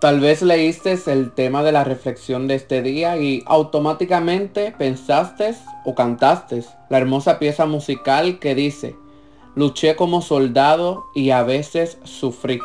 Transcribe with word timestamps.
Tal 0.00 0.20
vez 0.20 0.42
leíste 0.42 0.96
el 1.06 1.32
tema 1.32 1.64
de 1.64 1.72
la 1.72 1.82
reflexión 1.82 2.46
de 2.46 2.54
este 2.54 2.82
día 2.82 3.16
y 3.16 3.42
automáticamente 3.46 4.72
pensaste 4.78 5.56
o 5.84 5.96
cantaste 5.96 6.62
la 6.88 6.98
hermosa 6.98 7.40
pieza 7.40 7.66
musical 7.66 8.38
que 8.38 8.54
dice, 8.54 8.94
luché 9.56 9.96
como 9.96 10.22
soldado 10.22 11.06
y 11.16 11.30
a 11.30 11.42
veces 11.42 11.98
sufrí. 12.04 12.60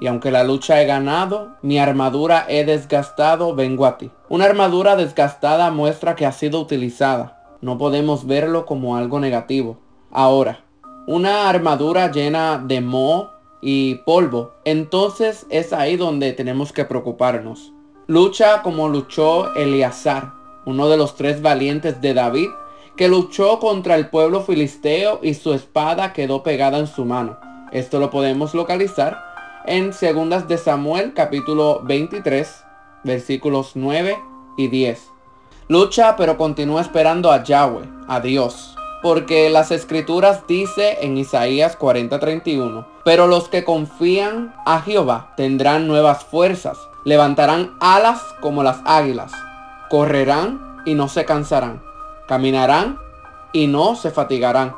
Y 0.00 0.06
aunque 0.06 0.30
la 0.30 0.44
lucha 0.44 0.80
he 0.80 0.86
ganado, 0.86 1.56
mi 1.60 1.80
armadura 1.80 2.46
he 2.48 2.64
desgastado, 2.64 3.56
vengo 3.56 3.84
a 3.84 3.98
ti. 3.98 4.12
Una 4.28 4.44
armadura 4.44 4.94
desgastada 4.94 5.72
muestra 5.72 6.14
que 6.14 6.24
ha 6.24 6.30
sido 6.30 6.60
utilizada. 6.60 7.56
No 7.60 7.78
podemos 7.78 8.28
verlo 8.28 8.64
como 8.64 8.96
algo 8.96 9.18
negativo. 9.18 9.78
Ahora, 10.12 10.60
una 11.08 11.48
armadura 11.48 12.12
llena 12.12 12.62
de 12.64 12.80
moho 12.80 13.39
y 13.60 13.96
polvo, 14.06 14.52
entonces 14.64 15.46
es 15.50 15.72
ahí 15.72 15.96
donde 15.96 16.32
tenemos 16.32 16.72
que 16.72 16.84
preocuparnos. 16.84 17.72
Lucha 18.06 18.62
como 18.62 18.88
luchó 18.88 19.54
Eleazar, 19.54 20.32
uno 20.66 20.88
de 20.88 20.96
los 20.96 21.14
tres 21.14 21.42
valientes 21.42 22.00
de 22.00 22.14
David, 22.14 22.48
que 22.96 23.08
luchó 23.08 23.58
contra 23.60 23.94
el 23.94 24.08
pueblo 24.08 24.42
filisteo 24.42 25.20
y 25.22 25.34
su 25.34 25.54
espada 25.54 26.12
quedó 26.12 26.42
pegada 26.42 26.78
en 26.78 26.86
su 26.86 27.04
mano. 27.04 27.38
Esto 27.72 28.00
lo 28.00 28.10
podemos 28.10 28.54
localizar 28.54 29.62
en 29.64 29.92
Segundas 29.92 30.48
de 30.48 30.58
Samuel 30.58 31.12
capítulo 31.14 31.82
23 31.84 32.64
versículos 33.04 33.72
9 33.74 34.18
y 34.56 34.68
10. 34.68 35.08
Lucha 35.68 36.16
pero 36.16 36.36
continúa 36.36 36.80
esperando 36.80 37.30
a 37.30 37.44
Yahweh, 37.44 37.88
a 38.08 38.20
Dios, 38.20 38.76
porque 39.02 39.48
las 39.50 39.70
escrituras 39.70 40.46
dice 40.46 40.98
en 41.02 41.16
Isaías 41.16 41.78
40:31, 41.78 42.86
pero 43.04 43.26
los 43.26 43.48
que 43.48 43.64
confían 43.64 44.54
a 44.66 44.80
Jehová 44.80 45.32
tendrán 45.36 45.86
nuevas 45.86 46.24
fuerzas, 46.24 46.78
levantarán 47.04 47.76
alas 47.80 48.22
como 48.40 48.62
las 48.62 48.80
águilas, 48.84 49.32
correrán 49.88 50.82
y 50.84 50.94
no 50.94 51.08
se 51.08 51.24
cansarán, 51.24 51.82
caminarán 52.28 52.98
y 53.52 53.66
no 53.66 53.96
se 53.96 54.10
fatigarán. 54.10 54.74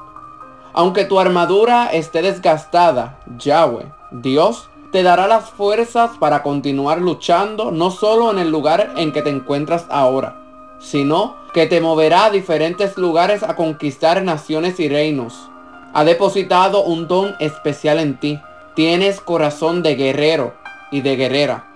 Aunque 0.72 1.04
tu 1.04 1.18
armadura 1.18 1.88
esté 1.92 2.22
desgastada, 2.22 3.18
Yahweh, 3.38 3.92
Dios, 4.10 4.68
te 4.90 5.02
dará 5.02 5.26
las 5.26 5.50
fuerzas 5.50 6.12
para 6.18 6.42
continuar 6.42 7.00
luchando 7.00 7.70
no 7.70 7.90
solo 7.90 8.30
en 8.30 8.38
el 8.38 8.50
lugar 8.50 8.92
en 8.96 9.12
que 9.12 9.22
te 9.22 9.30
encuentras 9.30 9.86
ahora, 9.90 10.36
sino 10.78 11.41
que 11.52 11.66
te 11.66 11.80
moverá 11.80 12.26
a 12.26 12.30
diferentes 12.30 12.96
lugares 12.96 13.42
a 13.42 13.56
conquistar 13.56 14.22
naciones 14.22 14.80
y 14.80 14.88
reinos. 14.88 15.48
Ha 15.92 16.04
depositado 16.04 16.82
un 16.82 17.08
don 17.08 17.36
especial 17.38 17.98
en 17.98 18.18
ti. 18.18 18.40
Tienes 18.74 19.20
corazón 19.20 19.82
de 19.82 19.94
guerrero 19.94 20.54
y 20.90 21.02
de 21.02 21.16
guerrera. 21.16 21.66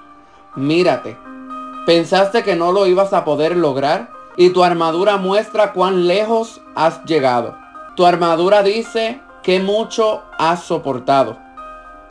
Mírate. 0.55 1.17
¿Pensaste 1.85 2.43
que 2.43 2.57
no 2.57 2.73
lo 2.73 2.87
ibas 2.87 3.13
a 3.13 3.25
poder 3.25 3.57
lograr? 3.57 4.11
Y 4.39 4.51
tu 4.51 4.65
armadura 4.65 5.19
muestra 5.19 5.73
cuán 5.73 6.07
lejos 6.07 6.61
has 6.75 7.05
llegado. 7.05 7.57
Tu 7.95 8.07
armadura 8.07 8.63
dice 8.63 9.21
que 9.43 9.61
mucho 9.61 10.23
has 10.39 10.65
soportado. 10.65 11.39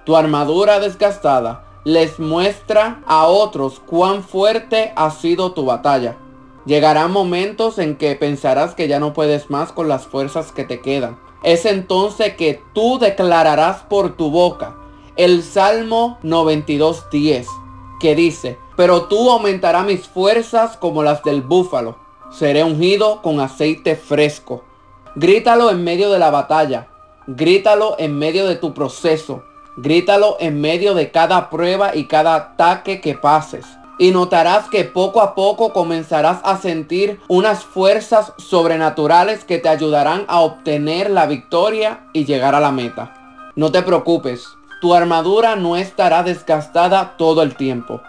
Tu 0.05 0.16
armadura 0.16 0.79
desgastada 0.79 1.63
les 1.83 2.19
muestra 2.19 3.02
a 3.05 3.25
otros 3.25 3.79
cuán 3.79 4.23
fuerte 4.23 4.94
ha 4.95 5.11
sido 5.11 5.52
tu 5.52 5.66
batalla. 5.66 6.17
Llegarán 6.66 7.11
momentos 7.11 7.77
en 7.77 7.95
que 7.95 8.16
pensarás 8.16 8.73
que 8.73 8.88
ya 8.88 8.99
no 8.99 9.13
puedes 9.13 9.52
más 9.52 9.71
con 9.71 9.88
las 9.88 10.08
fuerzas 10.08 10.52
que 10.52 10.63
te 10.63 10.81
quedan. 10.81 11.19
Es 11.44 11.66
entonces 11.66 12.35
que 12.35 12.59
tú 12.73 12.97
declararás 12.97 13.83
por 13.83 14.17
tu 14.17 14.31
boca 14.31 14.75
el 15.16 15.44
Salmo 15.44 16.17
92.10, 16.23 17.45
que 17.99 18.16
dice, 18.16 18.57
pero 18.75 19.03
tú 19.03 19.30
aumentarás 19.30 19.85
mis 19.85 20.07
fuerzas 20.07 20.75
como 20.75 21.03
las 21.03 21.23
del 21.23 21.44
búfalo. 21.44 21.97
Seré 22.31 22.63
ungido 22.63 23.22
con 23.22 23.39
aceite 23.39 23.95
fresco. 23.95 24.63
Grítalo 25.16 25.69
en 25.69 25.83
medio 25.83 26.12
de 26.12 26.19
la 26.19 26.31
batalla. 26.31 26.88
Grítalo 27.28 27.95
en 28.00 28.18
medio 28.18 28.47
de 28.47 28.56
tu 28.56 28.73
proceso. 28.73 29.44
Grítalo 29.78 30.38
en 30.39 30.59
medio 30.59 30.95
de 30.95 31.12
cada 31.12 31.51
prueba 31.51 31.95
y 31.95 32.07
cada 32.07 32.35
ataque 32.35 33.01
que 33.01 33.13
pases 33.13 33.66
y 33.97 34.11
notarás 34.11 34.69
que 34.69 34.83
poco 34.83 35.22
a 35.22 35.35
poco 35.35 35.73
comenzarás 35.73 36.39
a 36.44 36.57
sentir 36.57 37.19
unas 37.28 37.63
fuerzas 37.63 38.33
sobrenaturales 38.38 39.44
que 39.44 39.57
te 39.57 39.69
ayudarán 39.69 40.25
a 40.28 40.41
obtener 40.41 41.09
la 41.09 41.25
victoria 41.25 42.07
y 42.13 42.25
llegar 42.25 42.56
a 42.56 42.59
la 42.59 42.72
meta. 42.72 43.51
No 43.56 43.72
te 43.72 43.81
preocupes, 43.81 44.47
tu 44.81 44.94
armadura 44.94 45.56
no 45.56 45.78
estará 45.78 46.23
desgastada 46.23 47.16
todo 47.17 47.41
el 47.41 47.56
tiempo. 47.56 48.01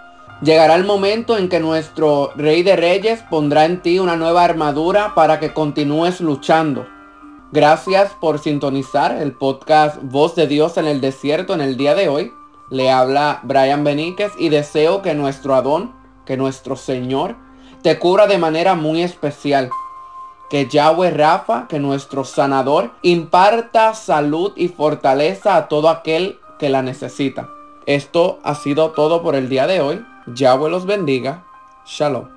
Llegará 0.43 0.75
el 0.75 0.85
momento 0.85 1.39
en 1.39 1.49
que 1.49 1.61
nuestro 1.61 2.33
Rey 2.37 2.63
de 2.63 2.77
Reyes 2.77 3.23
pondrá 3.31 3.65
en 3.65 3.81
ti 3.81 3.99
una 3.99 4.17
nueva 4.17 4.45
armadura 4.45 5.15
para 5.15 5.41
que 5.41 5.55
continúes 5.55 6.21
luchando. 6.21 6.87
Gracias 7.53 8.13
por 8.21 8.39
sintonizar 8.39 9.13
el 9.13 9.33
podcast 9.33 9.97
Voz 10.03 10.35
de 10.35 10.47
Dios 10.47 10.77
en 10.77 10.87
el 10.87 11.01
Desierto 11.01 11.55
en 11.55 11.63
el 11.63 11.79
día 11.79 11.95
de 11.95 12.09
hoy. 12.09 12.33
Le 12.71 12.91
habla 12.91 13.41
Brian 13.43 13.85
Beníquez 13.85 14.33
y 14.39 14.49
deseo 14.49 15.03
que 15.03 15.15
nuestro 15.15 15.55
Adón, 15.55 15.95
que 16.25 16.37
nuestro 16.37 16.77
Señor, 16.77 17.37
te 17.83 17.99
cura 17.99 18.27
de 18.27 18.39
manera 18.39 18.75
muy 18.75 19.03
especial. 19.03 19.71
Que 20.51 20.67
Yahweh 20.67 21.11
Rafa, 21.11 21.67
que 21.69 21.79
nuestro 21.79 22.25
sanador, 22.25 22.93
imparta 23.03 23.95
salud 23.95 24.53
y 24.57 24.69
fortaleza 24.69 25.57
a 25.57 25.69
todo 25.69 25.89
aquel 25.89 26.39
que 26.59 26.69
la 26.69 26.83
necesita. 26.83 27.49
Esto 27.87 28.41
ha 28.43 28.55
sido 28.55 28.91
todo 28.91 29.23
por 29.23 29.37
el 29.37 29.49
día 29.49 29.67
de 29.67 29.81
hoy. 29.81 30.05
Yahweh 30.27 30.71
los 30.71 30.87
bendiga. 30.87 31.45
Shalom. 31.85 32.36